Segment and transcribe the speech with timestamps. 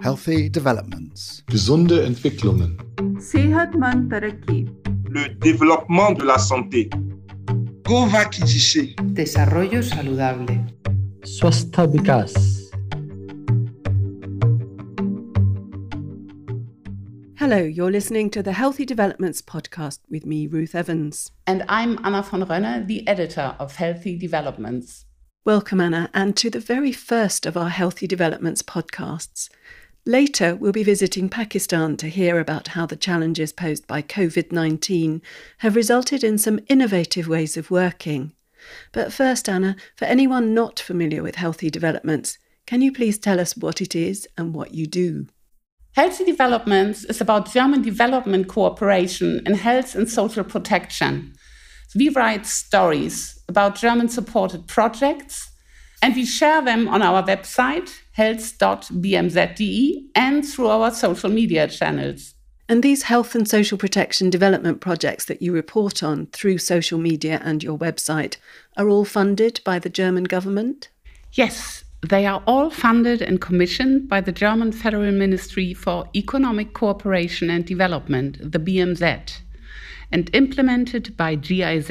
[0.00, 1.42] Healthy Developments.
[1.48, 2.78] Gesunde Entwicklungen.
[3.18, 4.68] Sehatman Taraki.
[5.10, 6.88] Le développement de la santé.
[7.82, 8.94] Govakijishe.
[9.02, 10.64] Desarrollo saludable.
[11.24, 12.32] Swastabikas.
[17.34, 21.32] Hello, you're listening to the Healthy Developments podcast with me, Ruth Evans.
[21.48, 25.06] And I'm Anna von Rönne, the editor of Healthy Developments.
[25.44, 29.48] Welcome, Anna, and to the very first of our Healthy Developments podcasts.
[30.08, 35.20] Later, we'll be visiting Pakistan to hear about how the challenges posed by COVID 19
[35.58, 38.32] have resulted in some innovative ways of working.
[38.92, 43.54] But first, Anna, for anyone not familiar with Healthy Developments, can you please tell us
[43.54, 45.26] what it is and what you do?
[45.94, 51.34] Healthy Developments is about German development cooperation in health and social protection.
[51.94, 55.50] We write stories about German supported projects
[56.00, 62.34] and we share them on our website, health.bmz.de, and through our social media channels.
[62.68, 67.40] And these health and social protection development projects that you report on through social media
[67.44, 68.36] and your website
[68.76, 70.88] are all funded by the German government?
[71.32, 77.48] Yes, they are all funded and commissioned by the German Federal Ministry for Economic Cooperation
[77.50, 79.38] and Development, the BMZ,
[80.10, 81.90] and implemented by GIZ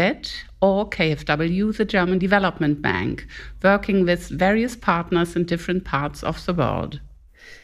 [0.61, 3.27] or KfW, the German Development Bank,
[3.63, 6.99] working with various partners in different parts of the world.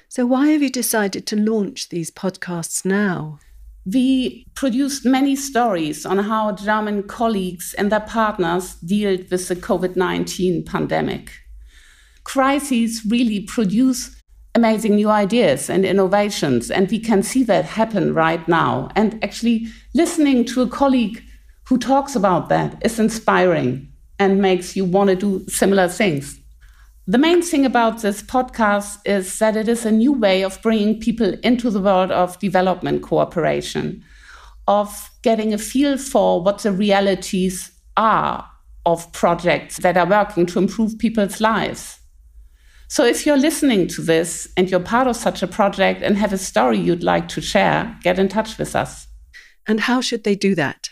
[0.09, 3.39] So, why have you decided to launch these podcasts now?
[3.85, 9.95] We produced many stories on how German colleagues and their partners dealt with the COVID
[9.95, 11.31] 19 pandemic
[12.23, 14.12] crises really produce
[14.55, 16.69] amazing new ideas and innovations.
[16.69, 18.89] And we can see that happen right now.
[18.95, 21.23] And actually, listening to a colleague
[21.67, 23.87] who talks about that is inspiring
[24.19, 26.39] and makes you want to do similar things.
[27.05, 30.99] The main thing about this podcast is that it is a new way of bringing
[30.99, 34.03] people into the world of development cooperation,
[34.67, 38.49] of getting a feel for what the realities are
[38.86, 41.99] of projects that are working to improve people's lives.
[42.93, 46.31] So if you're listening to this and you're part of such a project and have
[46.31, 49.08] a story you'd like to share, get in touch with us.
[49.67, 50.89] And how should they do that?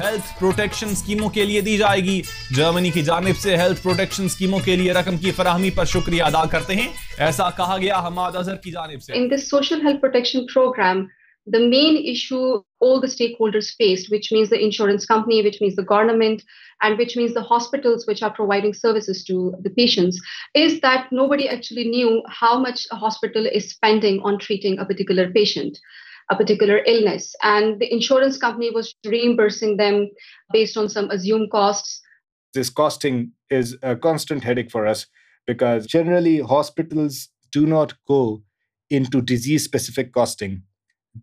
[0.00, 2.20] Health protection स्कीमों के लिए दी जाएगी
[2.54, 6.44] Germany की जानब से health protection स्कीमों के लिए रकम की फराहमी पर शुक्रिया अदा
[6.54, 6.88] करते हैं
[7.28, 11.06] ऐसा कहा गया हमाद अजहर की जानब से in this social health protection program
[11.47, 15.83] the main issue all the stakeholders faced, which means the insurance company, which means the
[15.83, 16.43] government,
[16.81, 20.19] and which means the hospitals which are providing services to the patients,
[20.55, 25.29] is that nobody actually knew how much a hospital is spending on treating a particular
[25.31, 25.77] patient.
[26.29, 30.09] A particular illness, and the insurance company was reimbursing them
[30.53, 31.99] based on some assumed costs.
[32.53, 35.07] This costing is a constant headache for us
[35.45, 38.43] because generally hospitals do not go
[38.89, 40.63] into disease specific costing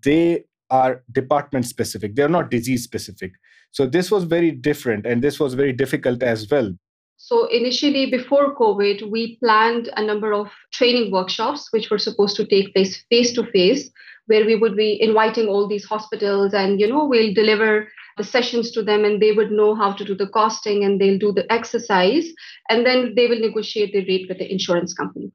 [0.05, 2.15] they are department specific.
[2.15, 3.33] They're not disease specific.
[3.71, 6.73] So this was very different and this was very difficult as well.
[7.21, 12.47] So initially before covid we planned a number of training workshops which were supposed to
[12.47, 13.91] take place face to face
[14.27, 17.89] where we would be inviting all these hospitals and you know we'll deliver
[18.19, 21.19] the sessions to them and they would know how to do the costing and they'll
[21.19, 22.27] do the exercise
[22.69, 25.33] and then they will negotiate the rate with the insurance company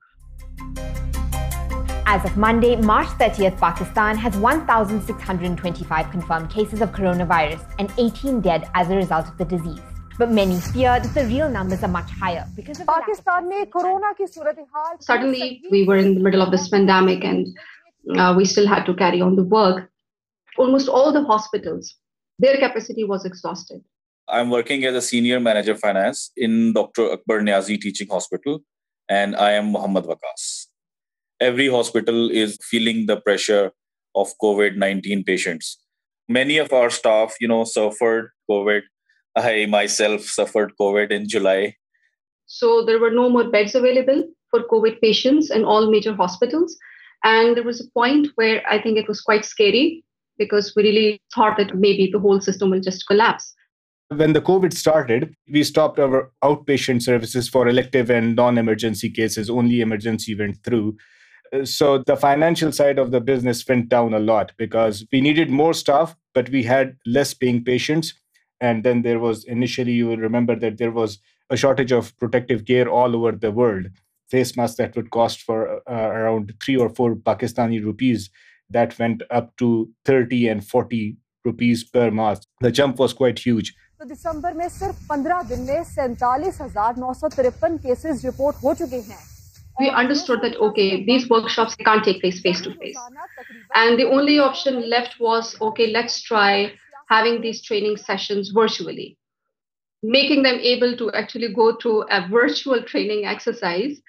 [2.05, 8.69] as of Monday, March 30th, Pakistan has 1,625 confirmed cases of coronavirus and 18 dead
[8.73, 9.79] as a result of the disease.
[10.17, 14.27] But many fear that the real numbers are much higher because of Pakistan corona ki
[14.27, 14.95] surat hai.
[14.99, 17.47] Suddenly, we were in the middle of this pandemic and
[18.17, 19.89] uh, we still had to carry on the work.
[20.57, 21.95] Almost all the hospitals,
[22.37, 23.81] their capacity was exhausted.
[24.29, 27.11] I'm working as a senior manager finance in Dr.
[27.11, 28.59] Akbar Niazi Teaching Hospital,
[29.09, 30.67] and I am Muhammad Vakas.
[31.43, 33.71] Every hospital is feeling the pressure
[34.15, 35.77] of COVID 19 patients.
[36.29, 38.83] Many of our staff, you know, suffered COVID.
[39.35, 41.75] I myself suffered COVID in July.
[42.45, 46.77] So there were no more beds available for COVID patients in all major hospitals.
[47.25, 50.03] And there was a point where I think it was quite scary
[50.37, 53.53] because we really thought that maybe the whole system will just collapse.
[54.07, 59.49] When the COVID started, we stopped our outpatient services for elective and non emergency cases.
[59.49, 60.95] Only emergency went through
[61.52, 65.50] Uh, so the financial side of the business went down a lot because we needed
[65.50, 68.14] more staff, but we had less paying patients.
[68.60, 71.18] And then there was initially, you will remember that there was
[71.50, 73.86] a shortage of protective gear all over the world.
[74.28, 78.30] Face masks that would cost for uh, around three or four Pakistani rupees
[78.68, 82.42] that went up to 30 and 40 rupees per mask.
[82.60, 83.74] The jump was quite huge.
[83.98, 88.74] तो दिसंबर में सिर्फ 15 दिन में सैंतालीस हजार नौ सौ तिरपन cases report हो
[88.80, 89.18] चुके हैं
[89.79, 92.97] We understood that okay, these workshops can't take place face to face,
[93.73, 96.73] and the only option left was okay, let's try
[97.09, 99.17] having these training sessions virtually,
[100.03, 103.99] making them able to actually go through a virtual training exercise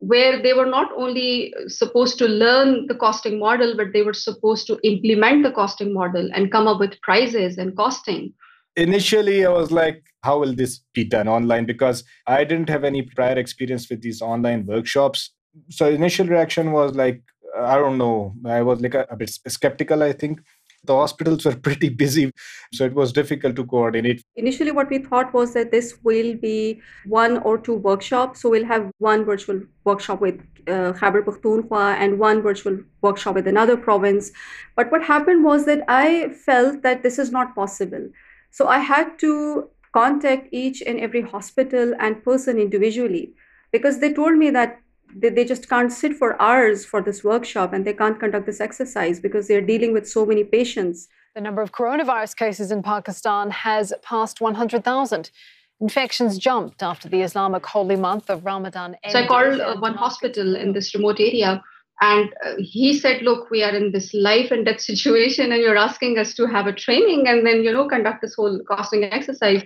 [0.00, 4.66] where they were not only supposed to learn the costing model, but they were supposed
[4.68, 8.32] to implement the costing model and come up with prices and costing.
[8.78, 11.66] Initially, I was like, how will this be done online?
[11.66, 15.32] Because I didn't have any prior experience with these online workshops.
[15.68, 17.20] So, initial reaction was like,
[17.58, 18.34] I don't know.
[18.46, 20.40] I was like a, a bit skeptical, I think
[20.84, 22.30] the hospitals were pretty busy
[22.72, 26.80] so it was difficult to coordinate initially what we thought was that this will be
[27.06, 32.18] one or two workshops so we'll have one virtual workshop with uh, Khyber Pakhtunkhwa and
[32.18, 34.30] one virtual workshop with another province
[34.76, 38.08] but what happened was that i felt that this is not possible
[38.50, 43.32] so I had to contact each and every hospital and person individually
[43.72, 44.80] because they told me that
[45.14, 48.60] they, they just can't sit for hours for this workshop and they can't conduct this
[48.60, 51.08] exercise because they're dealing with so many patients.
[51.34, 55.30] The number of coronavirus cases in Pakistan has passed 100,000.
[55.80, 58.96] Infections jumped after the Islamic holy month of Ramadan.
[59.04, 59.12] Ended.
[59.12, 61.62] So I called uh, one hospital in this remote area
[62.00, 65.76] and uh, he said look we are in this life and death situation and you're
[65.76, 69.62] asking us to have a training and then you know conduct this whole costing exercise.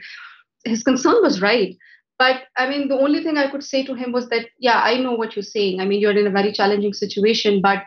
[0.64, 1.76] His concern was right.
[2.18, 4.96] But i mean the only thing i could say to him was that yeah i
[4.96, 5.80] know what you're saying.
[5.80, 7.82] I mean you're in a very challenging situation but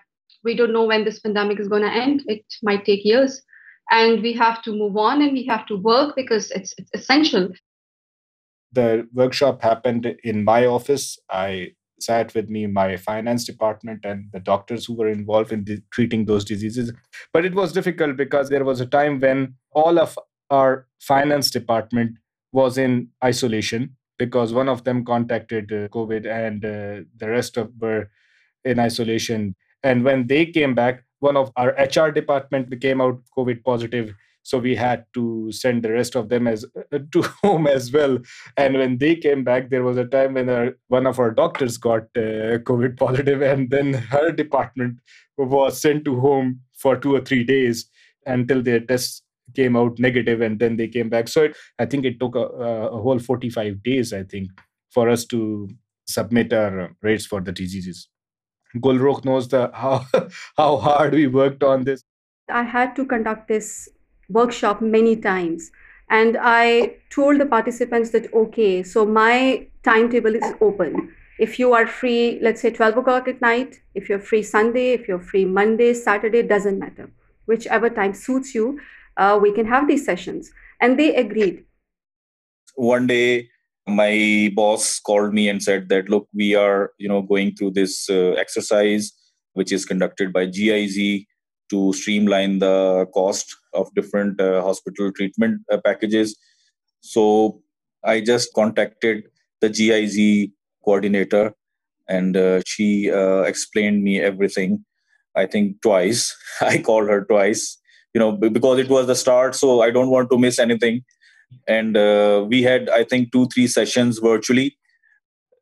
[0.46, 2.24] we don't know when this pandemic is going to end.
[2.28, 3.42] It might take years.
[3.92, 7.50] And we have to move on and we have to work because it's, it's essential.
[8.72, 11.18] The workshop happened in my office.
[11.30, 16.26] I sat with me my finance department and the doctors who were involved in treating
[16.26, 16.92] those diseases.
[17.34, 20.18] But it was difficult because there was a time when all of
[20.50, 22.18] our finance department
[22.52, 27.72] was in isolation because one of them contacted uh, covid and uh, the rest of
[27.80, 28.10] were
[28.64, 29.56] in isolation.
[29.84, 34.14] And when they came back one of our hr department became out covid positive
[34.46, 38.20] so we had to send the rest of them as uh, to home as well.
[38.58, 41.78] And when they came back there was a time when our, one of our doctors
[41.78, 45.00] got uh, covid positive and then her department
[45.38, 47.90] was sent to home for two or three days
[48.28, 49.24] until their tests
[49.56, 51.28] came out negative and then they came back.
[51.28, 52.46] So it, i think it took a,
[52.98, 54.50] a whole 45 days i think
[54.92, 55.70] for us to
[56.08, 58.10] submit our rates for the diseases
[58.78, 60.06] Gulrukh knows the how
[60.58, 62.04] how hard we worked on this.
[62.50, 63.90] I had to conduct this
[64.30, 65.72] workshop many times.
[66.10, 71.14] And i told the participants that okay so my timetable is open.
[71.40, 75.08] If you are free let's say 12 o'clock at night if you're free sunday if
[75.08, 77.10] you're free monday saturday doesn't matter.
[77.46, 78.80] Whichever time suits you
[79.18, 80.52] uh, we can have these sessions.
[80.82, 81.64] And they agreed.
[82.76, 83.50] One day
[83.88, 88.10] my boss called me and said that look we are you know going through this
[88.10, 89.12] uh, exercise
[89.54, 90.98] which is conducted by giz
[91.70, 96.38] to streamline the cost of different uh, hospital treatment uh, packages.
[97.02, 97.62] So
[98.04, 99.24] I just contacted
[99.62, 100.50] the GIZ
[100.84, 101.54] coordinator
[102.08, 104.86] and uh, she uh, explained me everything.
[105.36, 106.36] I think twice.
[106.62, 107.78] I called her twice,
[108.14, 109.56] you know, because it was the start.
[109.56, 111.04] So I don't want to miss anything.
[111.68, 114.78] And uh, we had, I think, two, three sessions virtually.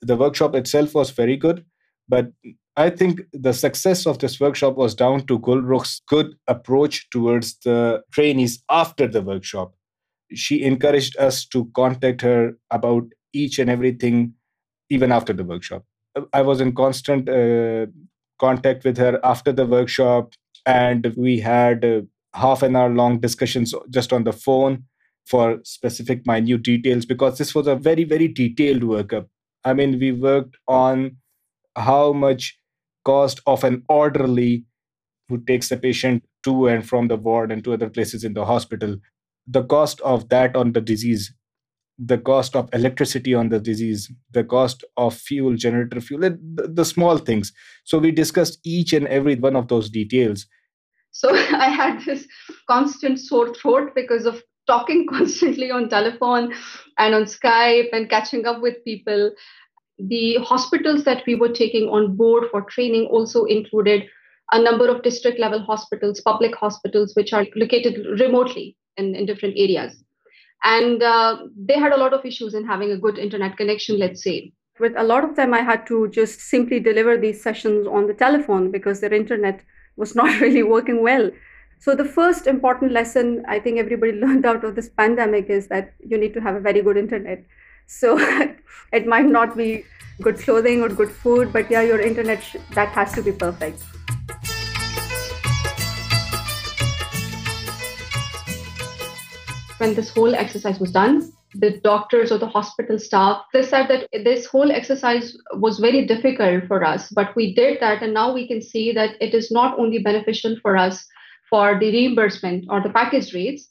[0.02, 1.66] The workshop itself was very good,
[2.10, 2.32] but
[2.76, 8.02] I think the success of this workshop was down to Gulrukh's good approach towards the
[8.12, 9.76] trainees after the workshop.
[10.34, 14.34] She encouraged us to contact her about each and everything
[14.90, 15.84] even after the workshop.
[16.34, 17.88] I was in constant uh,
[18.40, 20.34] contact with her after the workshop,
[20.66, 22.02] and we had uh,
[22.34, 24.86] half an hour long discussions just on the phone
[25.26, 29.28] for specific minute details because this was a very, very detailed workup.
[29.64, 31.18] I mean, we worked on
[31.76, 32.60] how much
[33.04, 34.66] cost of an orderly
[35.30, 38.46] who takes the patient to and from the ward and to other places in the
[38.46, 38.98] hospital.
[39.48, 41.34] The cost of that on the disease
[42.00, 46.86] the cost of electricity on the disease the cost of fuel generator fuel the, the
[46.86, 47.54] small things.
[47.84, 50.46] So we discussed each and every one of those details.
[51.12, 52.28] So i had this
[52.68, 56.54] constant sore throat because of talking constantly on telephone
[56.98, 59.32] and on skype and catching up with people
[60.00, 64.04] the hospitals that we were taking on board for training also included
[64.52, 69.56] a number of district level hospitals, public hospitals, which are located remotely in, in different
[69.58, 70.04] areas.
[70.64, 74.24] And uh, they had a lot of issues in having a good internet connection, let's
[74.24, 74.54] say.
[74.80, 78.14] With a lot of them, I had to just simply deliver these sessions on the
[78.14, 79.62] telephone because their internet
[79.96, 81.30] was not really working well.
[81.80, 85.94] So, the first important lesson I think everybody learned out of this pandemic is that
[86.00, 87.46] you need to have a very good internet.
[87.88, 88.18] So
[88.94, 89.86] it might not be
[90.22, 93.82] good clothing or good food, but yeah, your internet sh- that has to be perfect.
[99.78, 104.08] When this whole exercise was done, the doctors or the hospital staff they said that
[104.24, 108.48] this whole exercise was very difficult for us but we did that and now we
[108.48, 111.06] can see that it is not only beneficial for us
[111.50, 113.70] for the reimbursement or the package rates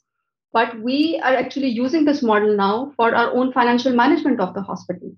[0.53, 4.61] but we are actually using this model now for our own financial management of the
[4.61, 5.11] hospital.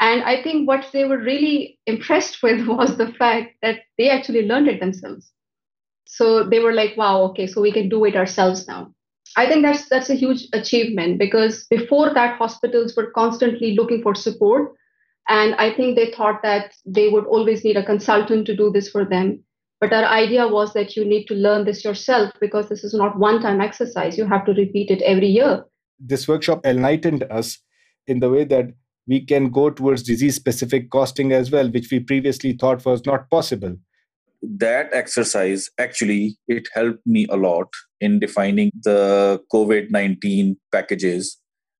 [0.00, 4.46] And I think what they were really impressed with was the fact that they actually
[4.46, 5.32] learned it themselves.
[6.06, 8.92] So they were like, wow, okay, so we can do it ourselves now.
[9.36, 14.14] I think that's that's a huge achievement because before that, hospitals were constantly looking for
[14.14, 14.72] support.
[15.28, 18.88] And I think they thought that they would always need a consultant to do this
[18.88, 19.44] for them.
[19.80, 23.18] But our idea was that you need to learn this yourself because this is not
[23.18, 24.18] one time exercise.
[24.18, 25.64] You have to repeat it every year.
[26.00, 27.58] This workshop enlightened us
[28.06, 28.72] in the way that
[29.06, 33.30] we can go towards disease specific costing as well, which we previously thought was not
[33.30, 33.76] possible.
[34.42, 37.68] That exercise actually it helped me a lot
[38.00, 41.38] in defining the COVID 19 packages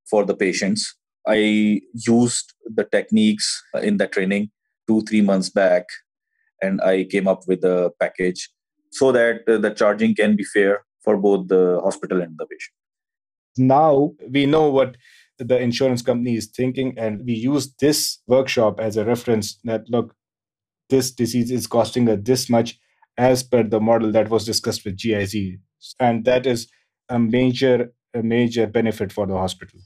[0.09, 0.97] for the patients.
[1.27, 4.51] I used the techniques in the training
[4.89, 5.85] two, three months back
[6.63, 8.51] and I came up with a package
[8.91, 12.75] so that uh, the charging can be fair for both the hospital and the patient.
[13.57, 14.97] Now we know what
[15.39, 20.15] the insurance company is thinking, and we use this workshop as a reference that look,
[20.91, 22.79] this disease is costing us this much
[23.17, 25.35] as per the model that was discussed with GIZ,
[26.01, 26.69] and that is
[27.09, 29.79] a major a major benefit for the hospital.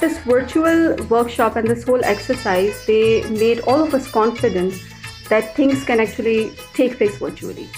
[0.00, 4.74] This virtual workshop and this whole exercise, they made all of us confident
[5.28, 7.68] that things can actually take place virtually.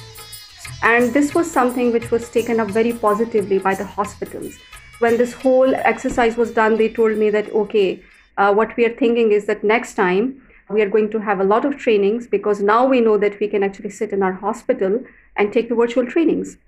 [0.82, 4.56] And this was something which was taken up very positively by the hospitals.
[5.00, 8.02] When this whole exercise was done, they told me that, okay,
[8.37, 11.44] uh, what we are thinking is that next time we are going to have a
[11.44, 15.02] lot of trainings because now we know that we can actually sit in our hospital
[15.37, 16.58] and take the virtual trainings.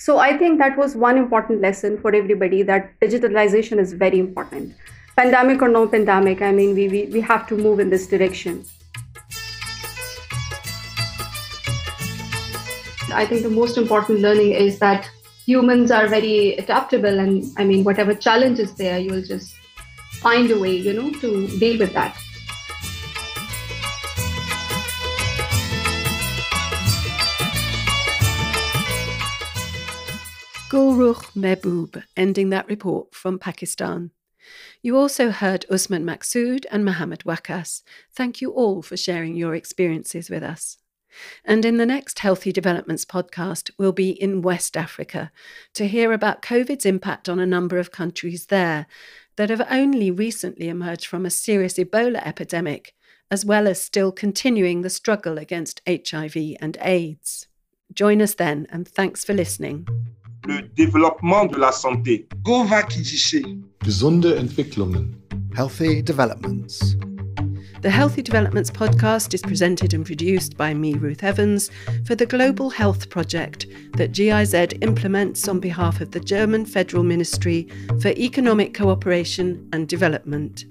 [0.00, 4.76] So I think that was one important lesson for everybody that digitalization is very important.
[5.16, 8.64] Pandemic or no pandemic, I mean, we, we, we have to move in this direction.
[13.12, 15.10] I think the most important learning is that
[15.44, 19.56] humans are very adaptable and I mean, whatever challenge is there, you'll just
[20.20, 22.16] find a way, you know, to deal with that.
[30.70, 34.10] Gulrukh Mehboob ending that report from Pakistan.
[34.82, 37.82] You also heard Usman Maksood and Mohammed Wakas.
[38.14, 40.76] Thank you all for sharing your experiences with us.
[41.42, 45.32] And in the next Healthy Developments podcast, we'll be in West Africa
[45.72, 48.86] to hear about COVID's impact on a number of countries there
[49.36, 52.94] that have only recently emerged from a serious Ebola epidemic,
[53.30, 57.46] as well as still continuing the struggle against HIV and AIDS.
[57.94, 59.88] Join us then, and thanks for listening.
[60.48, 62.26] Le développement de la santé.
[63.84, 65.14] Gesunde Entwicklungen.
[65.54, 66.96] Healthy developments.
[67.82, 71.70] The Healthy Developments podcast is presented and produced by me, Ruth Evans,
[72.04, 77.68] for the Global Health Project that GIZ implements on behalf of the German Federal Ministry
[78.00, 80.64] for Economic Cooperation and Development.